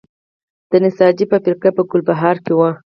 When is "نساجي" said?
0.83-1.25